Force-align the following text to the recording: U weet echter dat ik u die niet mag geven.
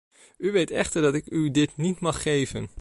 U 0.37 0.51
weet 0.51 0.71
echter 0.71 1.01
dat 1.01 1.13
ik 1.13 1.29
u 1.31 1.51
die 1.51 1.69
niet 1.75 1.99
mag 1.99 2.21
geven. 2.21 2.69